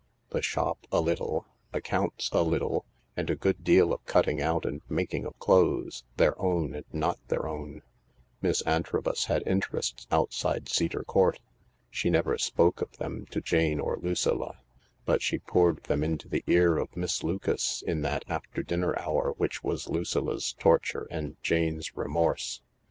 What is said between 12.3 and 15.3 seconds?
spoke of them to Jane or Lucilla, but